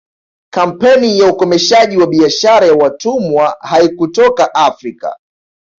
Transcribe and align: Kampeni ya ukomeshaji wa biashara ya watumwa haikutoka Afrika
Kampeni 0.53 1.19
ya 1.19 1.29
ukomeshaji 1.33 1.97
wa 1.97 2.07
biashara 2.07 2.67
ya 2.67 2.73
watumwa 2.73 3.55
haikutoka 3.61 4.55
Afrika 4.55 5.15